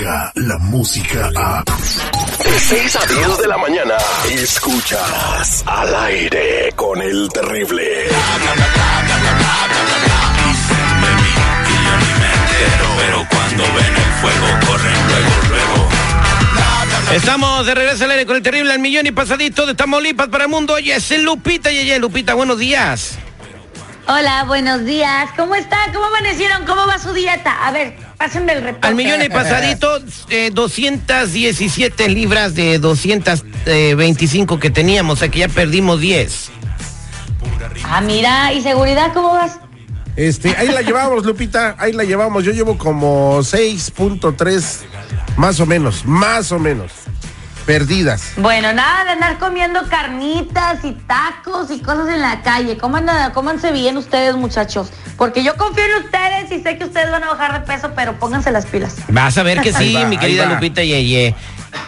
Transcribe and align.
la 0.00 0.58
música 0.58 1.30
a... 1.36 1.62
De 2.42 2.58
6 2.58 2.96
a 2.96 3.06
10 3.06 3.38
de 3.38 3.48
la 3.48 3.58
mañana, 3.58 3.94
escuchas 4.30 5.62
al 5.66 5.94
aire 5.94 6.72
con 6.74 7.02
el 7.02 7.28
terrible. 7.28 8.08
Pero 12.96 13.26
cuando 13.30 13.62
ven 13.62 13.94
el 13.94 14.12
fuego, 14.20 14.46
corren 14.66 15.08
luego, 15.08 15.30
luego. 15.50 15.88
Estamos 17.12 17.66
de 17.66 17.74
regreso 17.74 18.04
al 18.04 18.10
aire 18.12 18.26
con 18.26 18.36
el 18.36 18.42
terrible 18.42 18.72
al 18.72 18.78
millón 18.78 19.06
y 19.06 19.12
pasadito 19.12 19.66
de 19.66 19.74
Tamaulipas 19.74 20.28
para 20.28 20.44
el 20.44 20.50
mundo. 20.50 20.74
Oye, 20.74 20.94
es 20.94 21.10
Lupita 21.22 21.70
y 21.70 21.98
Lupita, 21.98 22.34
buenos 22.34 22.58
días. 22.58 23.18
Hola, 24.06 24.44
buenos 24.44 24.84
días. 24.84 25.30
¿Cómo 25.36 25.54
están? 25.54 25.92
¿Cómo 25.92 26.06
amanecieron? 26.06 26.64
¿Cómo 26.64 26.86
va 26.86 26.98
su 26.98 27.12
dieta? 27.12 27.66
A 27.66 27.70
ver, 27.70 27.96
pásenme 28.20 28.52
el 28.52 28.62
reporte. 28.62 28.86
Al 28.86 28.94
millón 28.94 29.22
y 29.22 29.30
pasadito, 29.30 29.98
eh, 30.28 30.50
217 30.52 32.08
libras 32.10 32.54
de 32.54 32.78
225 32.78 34.58
que 34.58 34.68
teníamos, 34.68 35.14
o 35.14 35.16
sea 35.20 35.30
que 35.30 35.38
ya 35.38 35.48
perdimos 35.48 36.00
10. 36.00 36.50
Ah, 37.82 38.02
mira, 38.02 38.52
¿y 38.52 38.60
seguridad 38.60 39.14
cómo 39.14 39.32
vas? 39.32 39.58
Este, 40.16 40.54
ahí 40.58 40.68
la 40.68 40.82
llevamos, 40.82 41.24
Lupita, 41.24 41.76
ahí 41.78 41.92
la 41.92 42.04
llevamos. 42.04 42.44
Yo 42.44 42.52
llevo 42.52 42.76
como 42.76 43.38
6.3, 43.38 44.80
más 45.38 45.58
o 45.58 45.64
menos, 45.64 46.04
más 46.04 46.52
o 46.52 46.58
menos, 46.58 46.92
perdidas. 47.60 48.32
Bueno, 48.36 48.72
nada 48.72 49.04
de 49.04 49.10
andar 49.10 49.38
comiendo 49.38 49.88
carnitas 49.88 50.84
y 50.84 50.92
tacos 50.92 51.70
y 51.70 51.80
cosas 51.80 52.08
en 52.08 52.20
la 52.20 52.42
calle. 52.42 52.76
Coman, 52.78 53.06
cómanse 53.32 53.70
bien 53.72 53.96
ustedes, 53.96 54.34
muchachos. 54.36 54.90
Porque 55.16 55.42
yo 55.44 55.56
confío 55.56 55.84
en 55.84 56.04
ustedes 56.04 56.50
y 56.52 56.62
sé 56.62 56.76
que 56.78 56.84
ustedes 56.84 57.10
van 57.10 57.24
a 57.24 57.28
bajar 57.28 57.52
de 57.60 57.66
peso, 57.66 57.92
pero 57.94 58.18
pónganse 58.18 58.50
las 58.50 58.66
pilas. 58.66 58.96
Vas 59.08 59.36
a 59.38 59.42
ver 59.42 59.60
que 59.60 59.72
sí, 59.72 59.94
va, 59.96 60.04
mi 60.06 60.16
querida. 60.18 60.46
Lupita 60.46 60.82
Yeye. 60.82 61.34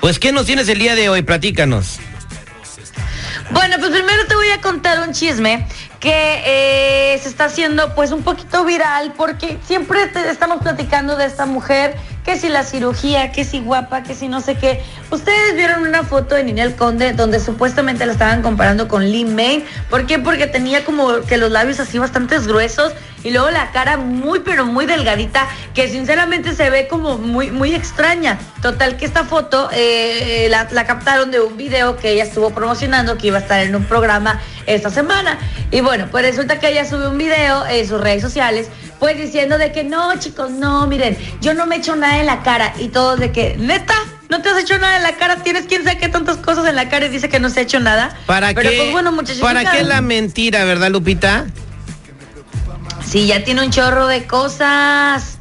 Pues, 0.01 0.19
¿qué 0.19 0.33
nos 0.33 0.47
tienes 0.47 0.69
el 0.69 0.79
día 0.79 0.95
de 0.95 1.09
hoy? 1.09 1.23
Platícanos. 1.23 1.99
Bueno, 3.51 3.77
pues 3.79 3.91
primero 3.91 4.27
te 4.27 4.35
voy 4.35 4.49
a 4.49 4.61
contar 4.61 5.01
un 5.07 5.13
chisme 5.13 5.67
que 6.01 6.43
eh, 7.15 7.19
se 7.23 7.29
está 7.29 7.45
haciendo 7.45 7.95
pues 7.95 8.11
un 8.11 8.23
poquito 8.23 8.65
viral 8.65 9.13
porque 9.17 9.59
siempre 9.67 10.07
te- 10.07 10.31
estamos 10.31 10.63
platicando 10.63 11.17
de 11.17 11.27
esta 11.27 11.45
mujer, 11.47 11.95
que 12.25 12.39
si 12.39 12.49
la 12.49 12.63
cirugía, 12.63 13.33
que 13.33 13.45
si 13.45 13.61
guapa, 13.61 14.03
que 14.03 14.15
si 14.15 14.29
no 14.29 14.41
sé 14.41 14.55
qué. 14.57 14.83
Ustedes 15.11 15.57
vieron 15.57 15.83
una 15.83 16.05
foto 16.05 16.35
de 16.35 16.45
Ninel 16.45 16.77
Conde 16.77 17.13
donde 17.13 17.41
supuestamente 17.41 18.07
la 18.07 18.13
estaban 18.13 18.43
comparando 18.43 18.89
con 18.89 19.11
Lee 19.11 19.25
May. 19.25 19.65
¿Por 19.91 20.07
qué? 20.07 20.19
Porque 20.19 20.47
tenía 20.47 20.85
como 20.85 21.23
que 21.23 21.37
los 21.37 21.51
labios 21.51 21.81
así 21.81 21.99
bastante 21.99 22.39
gruesos 22.39 22.93
y 23.25 23.31
luego 23.31 23.51
la 23.51 23.71
cara 23.71 23.97
muy 23.97 24.41
pero 24.41 24.67
muy 24.67 24.87
delgadita 24.87 25.47
que 25.75 25.89
sinceramente 25.89 26.55
se 26.55 26.71
ve 26.71 26.89
como 26.89 27.19
muy 27.19 27.51
muy 27.51 27.75
extraña. 27.75 28.39
Total 28.63 28.97
que 28.97 29.05
esta 29.05 29.25
foto 29.25 29.69
eh, 29.73 30.47
la, 30.49 30.69
la 30.71 30.87
captaron 30.87 31.31
de 31.31 31.41
un 31.41 31.57
video 31.57 31.97
que 31.97 32.11
ella 32.11 32.25
estuvo 32.25 32.51
promocionando 32.51 33.19
que 33.19 33.29
iba 33.29 33.39
a 33.39 33.41
estar 33.41 33.61
en 33.61 33.75
un 33.75 33.85
programa 33.85 34.41
esta 34.67 34.91
semana. 34.91 35.39
Y 35.71 35.81
bueno, 35.81 36.07
pues 36.11 36.25
resulta 36.25 36.61
que 36.61 36.69
ella 36.69 36.85
subió 36.85 37.11
un 37.11 37.19
video 37.19 37.67
en 37.67 37.87
sus 37.89 38.01
redes 38.01 38.23
sociales 38.23 38.69
pues 39.03 39.19
diciendo 39.19 39.59
de 39.59 39.73
que 39.73 39.83
no 39.83 40.17
chicos, 40.21 40.53
no, 40.53 40.87
miren, 40.87 41.19
yo 41.41 41.55
no 41.55 41.67
me 41.67 41.75
echo 41.75 41.97
nada 41.97 42.21
en 42.21 42.27
la 42.27 42.45
cara 42.45 42.73
y 42.79 42.87
todos 42.87 43.19
de 43.19 43.33
que 43.33 43.57
neta. 43.59 43.95
No 44.29 44.41
te 44.43 44.51
has 44.51 44.59
hecho 44.59 44.79
nada 44.79 44.97
en 44.97 45.03
la 45.03 45.17
cara, 45.17 45.43
tienes 45.43 45.67
quién 45.67 45.83
sabe 45.83 45.99
qué 45.99 46.09
tantas 46.09 46.37
cosas 46.37 46.69
en 46.69 46.77
la 46.77 46.89
cara 46.89 47.07
y 47.07 47.09
dice 47.09 47.29
que 47.29 47.41
no 47.41 47.51
se 47.51 47.59
ha 47.59 47.63
hecho 47.65 47.81
nada. 47.81 48.17
¿Para 48.27 48.55
Pero 48.55 48.71
qué? 48.71 48.77
pues 48.77 48.93
bueno, 48.93 49.11
muchachos. 49.11 49.43
¿Para 49.43 49.69
qué 49.73 49.83
la 49.83 50.03
mentira, 50.03 50.65
verdad, 50.65 50.89
Lupita? 50.89 51.47
Sí, 53.05 53.27
ya 53.27 53.43
tiene 53.43 53.65
un 53.65 53.73
chorro 53.73 54.07
de 54.07 54.25
cosas. 54.29 55.41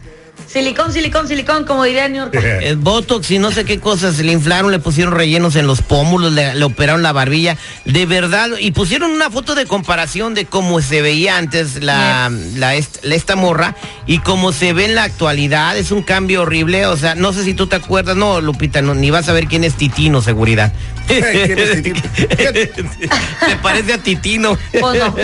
Silicón, 0.51 0.91
silicón, 0.91 1.28
silicón, 1.29 1.63
como 1.66 1.84
diría 1.85 2.09
New 2.09 2.23
York. 2.25 2.34
El 2.62 2.75
Botox 2.75 3.31
y 3.31 3.39
no 3.39 3.51
sé 3.51 3.63
qué 3.63 3.79
cosas, 3.79 4.19
le 4.19 4.34
inflaron, 4.34 4.69
le 4.72 4.79
pusieron 4.79 5.13
rellenos 5.13 5.56
en 5.56 5.66
los 5.66 5.81
pómulos, 5.81 6.34
le, 6.34 6.53
le 6.56 6.66
operaron 6.66 7.01
la 7.03 7.13
barbilla, 7.13 7.56
de 7.85 8.06
verdad, 8.06 8.50
y 8.59 8.72
pusieron 8.72 9.11
una 9.11 9.29
foto 9.29 9.56
de 9.56 9.66
comparación 9.66 10.34
de 10.34 10.45
cómo 10.45 10.81
se 10.81 11.01
veía 11.01 11.38
antes 11.38 11.81
la, 11.81 12.29
la 12.56 12.75
est- 12.75 12.97
la- 13.03 13.16
esta 13.16 13.35
morra 13.38 13.75
y 14.07 14.19
cómo 14.19 14.51
se 14.51 14.73
ve 14.73 14.85
en 14.85 14.95
la 14.95 15.03
actualidad, 15.03 15.78
es 15.78 15.91
un 15.91 16.01
cambio 16.03 16.41
horrible, 16.41 16.85
o 16.85 16.97
sea, 16.97 17.16
no 17.16 17.31
sé 17.31 17.45
si 17.45 17.53
tú 17.53 17.67
te 17.67 17.78
acuerdas, 17.78 18.17
no, 18.17 18.41
Lupita, 18.41 18.81
no, 18.81 18.94
ni 18.94 19.09
vas 19.09 19.29
a 19.29 19.34
ver 19.34 19.47
quién 19.47 19.63
es 19.63 19.75
Titino, 19.75 20.22
seguridad. 20.22 20.73
Se 23.47 23.55
parece 23.61 23.94
a 23.94 23.97
Titino. 23.97 24.57
No. 24.73 24.94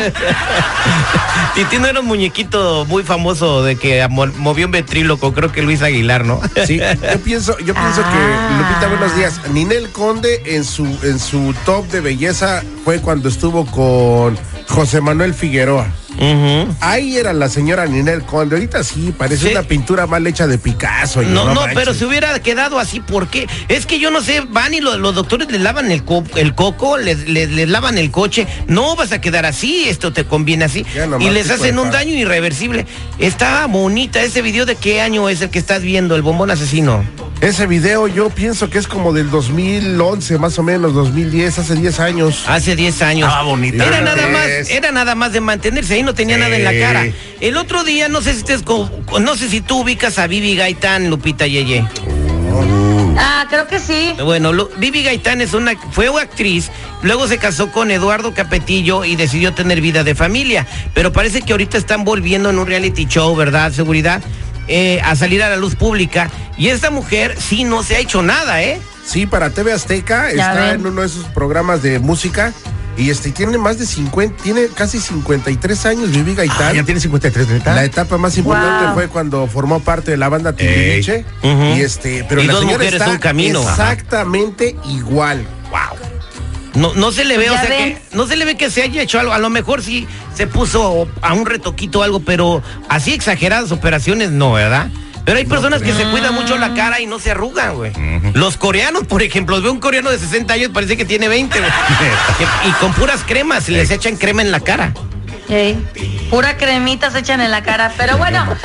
Titino 1.55 1.87
era 1.87 1.99
un 2.01 2.05
muñequito 2.05 2.85
muy 2.85 3.03
famoso 3.03 3.63
de 3.63 3.75
que 3.75 4.05
mo- 4.09 4.27
movió 4.37 4.65
un 4.67 4.71
ventríloco, 4.71 5.33
creo 5.33 5.51
que 5.51 5.61
Luis 5.61 5.81
Aguilar, 5.81 6.25
¿no? 6.25 6.39
Sí, 6.65 6.79
yo 6.79 7.19
pienso, 7.23 7.57
yo 7.59 7.73
pienso 7.73 8.01
Ah. 8.03 8.49
que, 8.49 8.57
Lupita, 8.57 8.87
buenos 8.87 9.15
días. 9.15 9.41
Ninel 9.53 9.89
Conde 9.91 10.41
en 10.45 10.63
su, 10.63 10.85
en 11.03 11.19
su 11.19 11.53
top 11.65 11.87
de 11.89 12.01
belleza 12.01 12.63
fue 12.85 12.99
cuando 13.01 13.29
estuvo 13.29 13.65
con 13.65 14.37
José 14.67 15.01
Manuel 15.01 15.33
Figueroa. 15.33 15.87
Ahí 16.79 17.17
era 17.17 17.33
la 17.33 17.49
señora 17.49 17.85
Ninel 17.85 18.23
Conde. 18.23 18.55
Ahorita 18.55 18.83
sí, 18.83 19.13
parece 19.17 19.47
Sí. 19.47 19.51
una 19.51 19.63
pintura 19.63 20.07
mal 20.07 20.25
hecha 20.27 20.47
de 20.47 20.57
Picasso. 20.57 21.21
No, 21.21 21.45
no, 21.45 21.55
manches. 21.61 21.73
pero 21.75 21.93
si 21.93 22.05
hubiera 22.05 22.37
quedado 22.41 22.79
así, 22.79 22.99
¿por 22.99 23.27
qué? 23.27 23.47
Es 23.67 23.85
que 23.85 23.99
yo 23.99 24.09
no 24.11 24.21
sé, 24.21 24.41
van 24.49 24.73
y 24.73 24.81
lo- 24.81 24.97
los 24.97 25.13
doctores 25.15 25.49
les 25.51 25.61
lavan 25.61 25.91
el, 25.91 26.03
co- 26.03 26.23
el 26.35 26.55
coco, 26.55 26.97
les, 26.97 27.27
les- 27.29 27.49
les 27.51 27.69
lavan 27.69 27.97
el 27.97 28.11
coche. 28.11 28.47
No 28.67 28.95
vas 28.95 29.11
a 29.11 29.21
quedar 29.21 29.45
así, 29.45 29.85
esto 29.87 30.11
te 30.13 30.25
conviene 30.25 30.65
así. 30.65 30.85
Y 31.19 31.29
les 31.29 31.49
hacen 31.49 31.77
un 31.79 31.91
daño 31.91 32.13
irreversible. 32.13 32.85
Está 33.19 33.65
bonita 33.67 34.21
ese 34.21 34.41
video 34.41 34.65
de 34.65 34.75
qué 34.75 35.01
año 35.01 35.29
es 35.29 35.41
el 35.41 35.49
que 35.49 35.59
estás 35.59 35.81
viendo, 35.81 36.15
el 36.15 36.21
bombón 36.21 36.51
asesino. 36.51 37.03
Ese 37.39 37.67
video 37.67 38.07
yo 38.07 38.29
pienso 38.31 38.67
que 38.69 38.79
es 38.79 38.87
como 38.87 39.13
del 39.13 39.29
2011, 39.29 40.39
más 40.39 40.57
o 40.57 40.63
menos, 40.63 40.93
2010, 40.95 41.59
hace 41.59 41.75
10 41.75 41.99
años. 41.99 42.43
Hace 42.47 42.75
10 42.75 43.01
años. 43.03 43.27
Estaba 43.29 43.43
bonita. 43.47 43.85
Era 43.85 44.01
nada 44.01 44.27
más, 44.27 44.47
era 44.71 44.91
nada 44.91 45.13
más 45.13 45.33
de 45.33 45.41
mantenerse 45.41 45.93
ahí, 45.93 46.03
no 46.03 46.15
tenía 46.15 46.37
nada 46.37 46.55
en 46.55 46.63
la 46.63 46.71
cara. 46.73 47.07
El 47.39 47.57
otro 47.57 47.83
día, 47.83 48.09
no 48.09 48.21
sé 48.21 48.33
si 48.33 48.39
estés 48.39 48.63
co- 48.63 48.89
no 49.21 49.35
sé 49.35 49.49
si 49.49 49.61
tú 49.61 49.81
ubicas 49.81 50.17
a 50.17 50.25
Vivi 50.25 50.55
Gaitán, 50.55 51.11
Lupita 51.11 51.45
Yeye. 51.45 51.85
Ah, 53.19 53.45
creo 53.49 53.67
que 53.67 53.79
sí. 53.79 54.13
Bueno, 54.23 54.51
Lu- 54.51 54.69
Vivi 54.77 55.03
Gaitán 55.03 55.39
es 55.41 55.53
una, 55.53 55.73
fue 55.91 56.07
actriz, 56.19 56.69
luego 57.03 57.27
se 57.27 57.37
casó 57.37 57.71
con 57.71 57.91
Eduardo 57.91 58.33
Capetillo 58.33 59.05
y 59.05 59.15
decidió 59.15 59.53
tener 59.53 59.79
vida 59.81 60.03
de 60.03 60.15
familia. 60.15 60.65
Pero 60.95 61.11
parece 61.13 61.41
que 61.43 61.51
ahorita 61.51 61.77
están 61.77 62.03
volviendo 62.03 62.49
en 62.49 62.57
un 62.57 62.65
reality 62.65 63.05
show, 63.05 63.35
¿verdad? 63.35 63.71
Seguridad, 63.73 64.21
eh, 64.67 64.99
a 65.03 65.15
salir 65.15 65.41
a 65.43 65.49
la 65.49 65.57
luz 65.57 65.75
pública. 65.75 66.29
Y 66.57 66.67
esta 66.67 66.89
mujer 66.89 67.35
sí 67.39 67.63
no 67.63 67.83
se 67.83 67.95
ha 67.95 67.99
hecho 67.99 68.21
nada, 68.23 68.61
¿eh? 68.63 68.79
Sí, 69.05 69.25
para 69.25 69.49
TV 69.51 69.71
Azteca, 69.71 70.33
Ya 70.33 70.49
está 70.51 70.61
ven. 70.71 70.81
en 70.81 70.87
uno 70.87 71.01
de 71.01 71.07
esos 71.07 71.25
programas 71.25 71.81
de 71.81 71.99
música. 71.99 72.53
Y 72.97 73.11
este 73.11 73.29
tiene 73.31 73.59
más 73.59 73.77
de 73.77 73.85
50, 73.85 74.41
tiene 74.41 74.69
casi 74.73 74.99
53 74.99 75.85
años, 75.85 76.09
Vivi 76.09 76.33
Gaitán. 76.33 76.69
Ah, 76.69 76.73
ya 76.73 76.83
tiene 76.83 76.99
53, 76.99 77.47
¿neta? 77.47 77.75
La 77.75 77.85
etapa 77.85 78.17
más 78.17 78.35
importante 78.39 78.85
Wow. 78.85 78.93
fue 78.95 79.07
cuando 79.07 79.45
formó 79.45 79.79
parte 79.81 80.09
de 80.09 80.17
la 80.17 80.29
banda 80.29 80.53
Timbiriche. 80.53 81.23
Ujú. 81.43 81.75
Y 81.77 81.81
este, 81.81 82.25
pero 82.27 82.41
Y 82.41 82.47
la 82.47 82.53
dos 82.53 82.61
señora 82.63 82.77
mujeres, 82.79 82.99
está 82.99 83.11
un 83.11 83.19
camino. 83.19 83.61
Exactamente 83.61 84.75
igual. 84.89 85.45
No, 86.77 86.93
no 86.93 87.11
se 87.11 87.25
le 87.25 87.37
ve, 87.37 87.45
Ya 87.45 87.53
o 87.53 87.57
sea, 87.57 87.67
que, 87.67 87.97
no 88.13 88.27
se 88.27 88.35
le 88.35 88.45
ve 88.45 88.55
que 88.55 88.69
se 88.69 88.83
haya 88.83 89.01
hecho 89.01 89.19
algo. 89.19 89.33
A 89.33 89.39
lo 89.39 89.49
mejor 89.49 89.81
sí 89.81 90.07
se 90.35 90.45
puso 90.45 91.07
a 91.21 91.33
un 91.33 91.47
retoquito 91.47 91.99
o 91.99 92.03
algo, 92.03 92.19
pero 92.19 92.61
así 92.87 93.13
exageradas 93.13 93.71
operaciones 93.71 94.29
no, 94.29 94.53
¿verdad? 94.53 94.87
Pero 95.25 95.39
hay 95.39 95.45
personas 95.45 95.81
que 95.81 95.91
se 95.91 96.05
cuidan 96.05 96.35
mucho 96.35 96.55
la 96.57 96.73
cara 96.73 97.01
y 97.01 97.05
no 97.05 97.19
se 97.19 97.31
arrugan, 97.31 97.75
güey. 97.75 97.91
Los 98.33 98.55
coreanos, 98.55 99.05
por 99.07 99.23
ejemplo, 99.23 99.61
veo 99.61 99.73
un 99.73 99.79
coreano 99.79 100.09
de 100.09 100.19
60 100.19 100.53
años, 100.53 100.69
parece 100.73 100.95
que 100.95 101.03
tiene 101.03 101.27
20, 101.27 101.59
güey. 101.59 101.71
Y 102.69 102.71
con 102.73 102.93
puras 102.93 103.23
cremas, 103.25 103.67
les 103.67 103.91
echan 103.91 104.15
crema 104.15 104.41
en 104.41 104.51
la 104.51 104.61
cara. 104.61 104.93
Pura 106.29 106.57
cremita 106.57 107.09
se 107.11 107.19
echan 107.19 107.41
en 107.41 107.51
la 107.51 107.63
cara, 107.63 107.91
pero 107.97 108.17
bueno. 108.17 108.45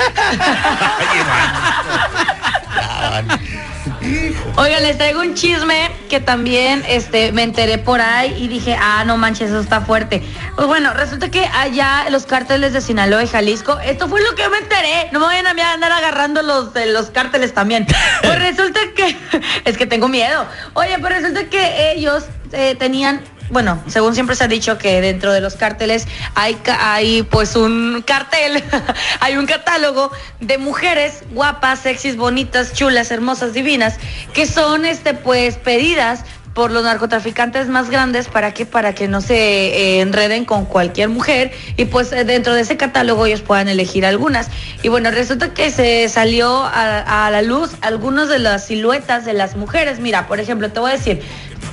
Oigan, 4.57 4.83
les 4.83 4.99
traigo 4.99 5.21
un 5.21 5.35
chisme 5.35 5.91
que 6.13 6.21
también 6.21 6.83
este, 6.89 7.33
me 7.33 7.43
enteré 7.43 7.79
por 7.79 8.03
ahí 8.03 8.35
y 8.39 8.47
dije, 8.47 8.77
ah, 8.79 9.03
no 9.07 9.17
manches, 9.17 9.49
eso 9.49 9.61
está 9.61 9.81
fuerte. 9.81 10.23
Pues 10.57 10.67
bueno, 10.67 10.93
resulta 10.93 11.31
que 11.31 11.47
allá 11.47 12.05
los 12.11 12.27
cárteles 12.27 12.75
de 12.75 12.83
Sinaloa 12.83 13.25
y 13.25 13.29
Jalisco, 13.29 13.79
esto 13.79 14.09
fue 14.09 14.23
lo 14.23 14.35
que 14.35 14.47
me 14.51 14.59
enteré. 14.59 15.09
No 15.11 15.21
me 15.21 15.25
vayan 15.25 15.47
a 15.47 15.55
mí 15.55 15.63
a 15.63 15.73
andar 15.73 15.91
agarrando 15.91 16.43
los, 16.43 16.75
de 16.75 16.93
los 16.93 17.09
cárteles 17.09 17.55
también. 17.55 17.87
Pues 18.23 18.39
resulta 18.39 18.79
que, 18.95 19.17
es 19.65 19.79
que 19.79 19.87
tengo 19.87 20.07
miedo. 20.07 20.45
Oye, 20.75 20.99
pues 20.99 21.15
resulta 21.15 21.45
que 21.45 21.93
ellos 21.93 22.25
eh, 22.53 22.75
tenían 22.75 23.23
bueno, 23.53 23.83
según 23.87 24.15
siempre 24.15 24.35
se 24.35 24.45
ha 24.45 24.49
dicho 24.49 24.79
que 24.79 25.03
dentro 25.03 25.31
de 25.31 25.43
los 25.43 25.57
cárteles 25.57 26.09
hay, 26.35 26.57
hay 26.81 27.23
pues 27.23 27.55
un 27.55 28.03
cartel, 28.05 28.65
hay 29.21 29.37
un 29.37 29.45
catálogo 29.45 30.11
de 30.41 30.57
mujeres 30.57 31.23
guapas, 31.33 31.81
sexys, 31.81 32.17
bonitas, 32.17 32.73
chulas, 32.73 33.11
hermosas, 33.11 33.53
divinas, 33.53 33.99
que 34.33 34.47
son 34.47 34.87
este 34.87 35.13
pues 35.13 35.57
pedidas 35.57 36.25
por 36.55 36.71
los 36.71 36.85
narcotraficantes 36.85 37.69
más 37.69 37.91
grandes, 37.91 38.29
¿para 38.29 38.53
qué? 38.53 38.67
Para 38.67 38.95
que 38.95 39.09
no 39.09 39.21
se 39.21 39.37
eh, 39.37 40.01
enreden 40.01 40.45
con 40.45 40.65
cualquier 40.67 41.09
mujer 41.09 41.53
y 41.77 41.87
pues 41.87 42.13
eh, 42.13 42.25
dentro 42.25 42.55
de 42.55 42.63
ese 42.63 42.77
catálogo 42.77 43.27
ellos 43.27 43.43
puedan 43.43 43.69
elegir 43.69 44.05
algunas. 44.05 44.49
Y 44.83 44.89
bueno, 44.89 45.11
resulta 45.11 45.55
que 45.55 45.71
se 45.71 46.09
salió 46.09 46.65
a, 46.65 47.27
a 47.27 47.31
la 47.31 47.43
luz 47.43 47.73
algunas 47.81 48.29
de 48.29 48.39
las 48.39 48.67
siluetas 48.67 49.25
de 49.25 49.33
las 49.33 49.57
mujeres. 49.57 50.01
Mira, 50.01 50.27
por 50.27 50.41
ejemplo, 50.41 50.71
te 50.71 50.81
voy 50.81 50.91
a 50.91 50.95
decir, 50.95 51.23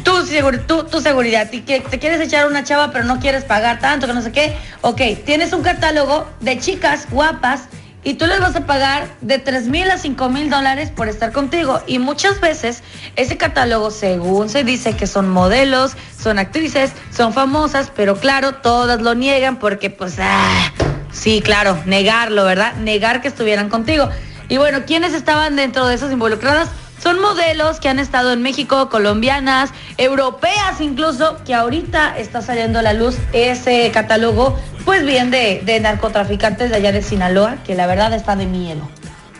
tu, 0.04 0.12
segur- 0.26 0.66
tu, 0.66 0.84
tu 0.84 1.02
seguridad, 1.02 1.52
y 1.52 1.62
que 1.62 1.80
te 1.82 2.00
quieres 2.00 2.22
echar 2.22 2.48
una 2.48 2.64
chava 2.64 2.92
pero 2.92 3.06
no 3.06 3.20
quieres 3.20 3.44
pagar 3.44 3.80
tanto, 3.80 4.08
que 4.08 4.14
no 4.14 4.22
sé 4.22 4.32
qué, 4.32 4.56
ok, 4.82 5.02
tienes 5.26 5.54
un 5.54 5.62
catálogo 5.62 6.28
de 6.40 6.60
chicas 6.60 7.08
guapas 7.10 7.64
y 8.04 8.14
tú 8.14 8.28
les 8.28 8.40
vas 8.40 8.56
a 8.56 8.66
pagar 8.66 9.10
de 9.20 9.40
3 9.40 9.68
mil 9.68 9.92
a 9.92 9.98
5 9.98 10.30
mil 10.30 10.50
dólares 10.50 10.90
por 10.90 11.10
estar 11.10 11.34
contigo. 11.34 11.82
Y 11.86 12.00
muchas 12.00 12.40
veces 12.40 12.82
ese 13.18 13.36
catálogo, 13.36 13.92
según 13.92 14.48
se 14.50 14.64
dice 14.64 14.96
que 14.96 15.06
son 15.06 15.30
modelos, 15.30 15.92
son 16.18 16.40
actrices, 16.40 16.92
son 17.16 17.34
famosas, 17.34 17.92
pero 17.94 18.16
claro, 18.16 18.54
todas 18.56 19.02
lo 19.02 19.16
niegan 19.16 19.58
porque 19.60 19.90
pues, 19.90 20.16
ah, 20.20 20.72
sí, 21.12 21.42
claro, 21.44 21.78
negarlo, 21.86 22.46
¿verdad? 22.46 22.74
Negar 22.76 23.22
que 23.22 23.28
estuvieran 23.28 23.68
contigo. 23.68 24.10
Y 24.48 24.56
bueno, 24.56 24.84
¿quiénes 24.88 25.14
estaban 25.14 25.58
dentro 25.58 25.86
de 25.86 25.96
esas 25.96 26.12
involucradas? 26.14 26.70
Son 27.02 27.20
modelos 27.22 27.80
que 27.80 27.88
han 27.88 27.98
estado 27.98 28.34
en 28.34 28.42
México, 28.42 28.90
colombianas, 28.90 29.72
europeas 29.98 30.82
incluso, 30.82 31.38
que 31.46 31.54
ahorita 31.54 32.18
está 32.18 32.42
saliendo 32.42 32.80
a 32.80 32.82
la 32.82 32.94
luz 32.94 33.16
ese 33.32 33.90
catálogo, 33.94 34.60
pues 34.84 35.06
bien 35.06 35.32
de, 35.32 35.80
narcotraficantes 35.82 36.70
de 36.70 36.76
allá 36.76 36.92
de 36.92 37.02
Sinaloa, 37.02 37.58
que 37.66 37.76
la 37.76 37.88
verdad 37.88 38.14
está 38.14 38.36
de 38.36 38.46
miedo. 38.46 38.90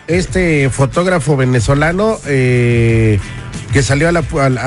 Este 0.08 0.70
fotógrafo 0.70 1.36
venezolano 1.38 2.18
eh, 2.26 3.20
que 3.74 3.84
salió 3.84 4.08
a 4.10 4.12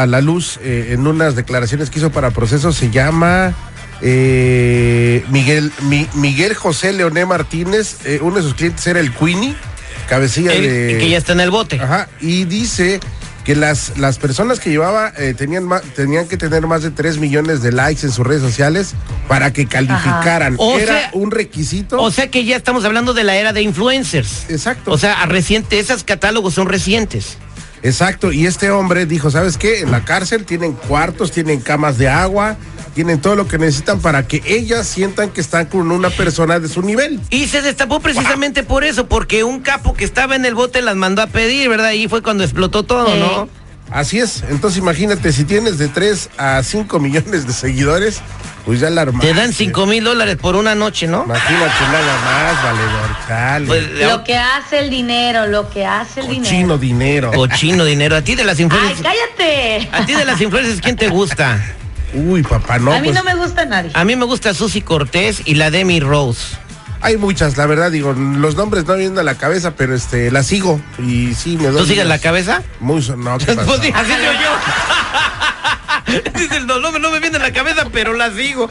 la, 0.06 0.20
luz 0.20 0.58
eh, 0.62 0.90
en 0.90 1.06
unas 1.06 1.34
declaraciones 1.34 1.90
que 1.90 1.98
hizo 1.98 2.12
para 2.12 2.30
proceso 2.30 2.72
se 2.72 2.90
llama 2.90 3.52
eh, 4.02 5.24
Miguel, 5.30 5.72
Mi- 5.82 6.08
Miguel 6.14 6.54
José 6.54 6.92
Leoné 6.92 7.24
Martínez. 7.24 7.96
uno 8.20 8.36
de 8.36 8.42
sus 8.42 8.54
clientes 8.54 8.86
era 8.86 9.00
el 9.00 9.12
Queenie, 9.12 9.56
cabecilla 10.16 10.52
El- 10.52 10.62
de. 10.62 10.98
que 10.98 11.08
ya 11.08 11.16
está 11.18 11.32
en 11.32 11.40
el 11.40 11.50
bote. 11.50 11.80
Ajá, 11.80 12.08
y 12.20 12.44
dice 12.44 13.00
que 13.44 13.56
las, 13.56 13.98
las 13.98 14.18
personas 14.18 14.60
que 14.60 14.68
llevaba 14.70 15.12
eh, 15.16 15.34
tenían, 15.36 15.66
tenían 15.96 16.28
que 16.28 16.36
tener 16.36 16.66
más 16.66 16.82
de 16.82 16.90
3 16.90 17.16
millones 17.18 17.60
de 17.62 17.72
likes 17.72 18.06
en 18.06 18.12
sus 18.12 18.24
redes 18.26 18.42
sociales 18.42 18.92
para 19.26 19.52
que 19.52 19.66
calificaran. 19.66 20.54
O 20.58 20.78
Era 20.78 20.98
sea- 21.00 21.10
un 21.14 21.30
requisito. 21.30 22.00
O 22.00 22.10
sea 22.10 22.30
que 22.30 22.44
ya 22.44 22.56
estamos 22.56 22.84
hablando 22.84 23.14
de 23.14 23.24
la 23.24 23.34
era 23.36 23.52
de 23.52 23.62
influencers. 23.62 24.44
Exacto. 24.50 24.92
O 24.92 24.98
sea, 24.98 25.22
a 25.22 25.26
reciente, 25.26 25.78
esos 25.80 26.04
catálogos 26.04 26.54
son 26.54 26.68
recientes. 26.68 27.38
Exacto, 27.82 28.32
y 28.32 28.46
este 28.46 28.70
hombre 28.70 29.06
dijo, 29.06 29.30
¿sabes 29.30 29.58
qué? 29.58 29.80
En 29.80 29.90
la 29.90 30.04
cárcel 30.04 30.44
tienen 30.44 30.72
cuartos, 30.72 31.32
tienen 31.32 31.60
camas 31.60 31.98
de 31.98 32.08
agua, 32.08 32.56
tienen 32.94 33.20
todo 33.20 33.34
lo 33.34 33.48
que 33.48 33.58
necesitan 33.58 34.00
para 34.00 34.26
que 34.28 34.42
ellas 34.46 34.86
sientan 34.86 35.30
que 35.30 35.40
están 35.40 35.66
con 35.66 35.90
una 35.90 36.10
persona 36.10 36.60
de 36.60 36.68
su 36.68 36.82
nivel. 36.82 37.20
Y 37.30 37.46
se 37.46 37.60
destapó 37.60 38.00
precisamente 38.00 38.62
por 38.62 38.84
eso, 38.84 39.08
porque 39.08 39.42
un 39.42 39.60
capo 39.60 39.94
que 39.94 40.04
estaba 40.04 40.36
en 40.36 40.44
el 40.44 40.54
bote 40.54 40.80
las 40.80 40.94
mandó 40.94 41.22
a 41.22 41.26
pedir, 41.26 41.68
¿verdad? 41.68 41.92
Y 41.92 42.06
fue 42.06 42.22
cuando 42.22 42.44
explotó 42.44 42.84
todo. 42.84 43.16
¿no? 43.16 43.48
Así 43.92 44.18
es, 44.20 44.42
entonces 44.48 44.78
imagínate, 44.78 45.32
si 45.32 45.44
tienes 45.44 45.78
de 45.78 45.88
3 45.88 46.30
a 46.38 46.62
5 46.62 46.98
millones 46.98 47.46
de 47.46 47.52
seguidores, 47.52 48.20
pues 48.64 48.80
ya 48.80 48.90
la 48.90 49.02
armaste. 49.02 49.26
Te 49.28 49.34
dan 49.34 49.52
cinco 49.52 49.86
mil 49.86 50.04
dólares 50.04 50.36
por 50.36 50.54
una 50.56 50.74
noche, 50.74 51.06
¿no? 51.08 51.24
Imagínate 51.24 51.80
nada 51.90 52.18
más, 52.24 52.62
valedor, 52.62 53.16
chale. 53.28 53.66
Pues, 53.66 53.90
Lo 54.08 54.24
que 54.24 54.36
hace 54.36 54.78
el 54.78 54.88
dinero, 54.90 55.46
lo 55.48 55.68
que 55.68 55.84
hace 55.84 56.20
el 56.20 56.26
Cochino 56.26 56.78
dinero. 56.78 56.78
dinero. 56.78 57.32
cochino 57.32 57.84
dinero. 57.84 58.16
A 58.16 58.22
ti 58.22 58.34
de 58.36 58.44
las 58.44 58.58
¡Ay, 58.58 58.64
influencias. 58.64 59.02
cállate! 59.02 59.88
A 59.92 60.06
ti 60.06 60.14
de 60.14 60.24
las 60.24 60.40
influencias, 60.40 60.80
¿quién 60.80 60.96
te 60.96 61.08
gusta? 61.08 61.60
Uy, 62.14 62.42
papá, 62.42 62.78
no, 62.78 62.92
a 62.92 62.98
mí 63.00 63.08
pues, 63.08 63.14
no 63.16 63.24
me 63.24 63.34
gusta 63.34 63.64
nadie. 63.64 63.90
A 63.94 64.04
mí 64.04 64.16
me 64.16 64.26
gusta 64.26 64.52
Susy 64.54 64.82
Cortés 64.82 65.42
y 65.44 65.54
la 65.54 65.70
Demi 65.70 65.98
Rose. 65.98 66.56
Hay 67.02 67.16
muchas, 67.16 67.56
la 67.56 67.66
verdad, 67.66 67.90
digo, 67.90 68.12
los 68.12 68.54
nombres 68.56 68.84
no 68.86 68.92
me 68.94 69.00
vienen 69.00 69.18
a 69.18 69.22
la 69.24 69.34
cabeza, 69.36 69.72
pero 69.76 69.94
este, 69.94 70.30
la 70.30 70.42
sigo 70.42 70.80
y 70.98 71.34
sí, 71.34 71.56
me 71.56 71.68
doy 71.68 71.82
¿Tú 71.82 71.86
sigues 71.86 72.06
la 72.06 72.18
cabeza? 72.18 72.62
Muy, 72.80 73.00
no, 73.16 73.38
¿qué 73.38 73.46
pasó? 73.54 73.66
Pues 73.66 73.80
sí, 73.82 73.92
así 73.94 74.10
soy 74.12 74.36
yo. 74.36 74.50
Dice, 76.38 76.60
no, 76.60 76.78
no, 76.80 76.90
me- 76.92 76.98
no 76.98 77.10
me 77.10 77.20
viene 77.20 77.36
a 77.36 77.40
la 77.40 77.52
cabeza, 77.52 77.86
pero 77.92 78.12
la 78.14 78.30
sigo. 78.32 78.68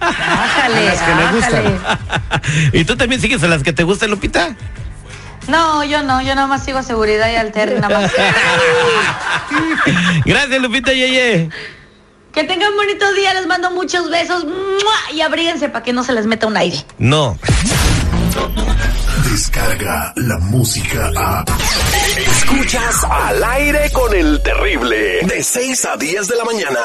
Bájale, 0.00 0.84
las 0.86 1.00
que 1.02 1.14
me 1.14 1.32
gustan. 1.32 1.78
¿Y 2.72 2.84
tú 2.84 2.96
también 2.96 3.20
sigues 3.20 3.42
a 3.42 3.48
las 3.48 3.62
que 3.62 3.72
te 3.72 3.82
gustan, 3.82 4.10
Lupita? 4.10 4.54
No, 5.46 5.84
yo 5.84 6.02
no, 6.02 6.20
yo 6.22 6.34
nada 6.34 6.46
más 6.46 6.64
sigo 6.64 6.82
seguridad 6.82 7.30
y 7.30 7.36
alter, 7.36 7.80
nada 7.80 8.00
más. 8.00 8.12
Gracias, 10.24 10.60
Lupita 10.62 10.92
Yeye. 10.92 11.48
Que 12.32 12.44
tengan 12.44 12.74
bonito 12.76 13.12
día, 13.14 13.34
les 13.34 13.46
mando 13.46 13.67
muchos 13.88 14.10
besos 14.10 14.44
¡mua! 14.44 15.14
y 15.14 15.22
abríguense 15.22 15.70
para 15.70 15.82
que 15.82 15.94
no 15.94 16.04
se 16.04 16.12
les 16.12 16.26
meta 16.26 16.46
un 16.46 16.58
aire. 16.58 16.76
No. 16.98 17.38
Descarga 19.30 20.12
la 20.16 20.36
música 20.40 21.10
a. 21.16 21.44
Escuchas 22.18 23.04
al 23.04 23.42
aire 23.42 23.90
con 23.92 24.14
el 24.14 24.42
terrible. 24.42 25.20
De 25.22 25.42
6 25.42 25.84
a 25.86 25.96
10 25.96 26.28
de 26.28 26.36
la 26.36 26.44
mañana. 26.44 26.80